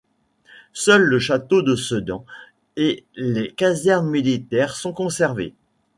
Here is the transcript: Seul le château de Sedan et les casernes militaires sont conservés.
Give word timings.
Seul 0.73 1.03
le 1.03 1.19
château 1.19 1.61
de 1.61 1.75
Sedan 1.75 2.25
et 2.75 3.05
les 3.13 3.51
casernes 3.53 4.09
militaires 4.09 4.75
sont 4.75 4.93
conservés. 4.93 5.53